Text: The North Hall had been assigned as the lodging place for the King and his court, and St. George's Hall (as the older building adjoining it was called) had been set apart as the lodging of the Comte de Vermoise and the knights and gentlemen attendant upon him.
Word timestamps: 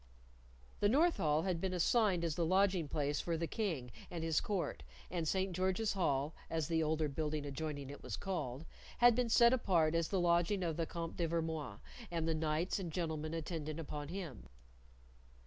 The 0.79 0.89
North 0.89 1.17
Hall 1.17 1.43
had 1.43 1.61
been 1.61 1.75
assigned 1.75 2.23
as 2.25 2.33
the 2.33 2.43
lodging 2.43 2.87
place 2.87 3.21
for 3.21 3.37
the 3.37 3.45
King 3.45 3.91
and 4.09 4.23
his 4.23 4.41
court, 4.41 4.81
and 5.11 5.27
St. 5.27 5.55
George's 5.55 5.93
Hall 5.93 6.33
(as 6.49 6.67
the 6.67 6.81
older 6.81 7.07
building 7.07 7.45
adjoining 7.45 7.91
it 7.91 8.01
was 8.01 8.17
called) 8.17 8.65
had 8.97 9.13
been 9.15 9.29
set 9.29 9.53
apart 9.53 9.93
as 9.93 10.07
the 10.07 10.19
lodging 10.19 10.63
of 10.63 10.75
the 10.75 10.87
Comte 10.87 11.17
de 11.17 11.27
Vermoise 11.27 11.77
and 12.09 12.27
the 12.27 12.33
knights 12.33 12.79
and 12.79 12.91
gentlemen 12.91 13.35
attendant 13.35 13.79
upon 13.79 14.07
him. 14.07 14.47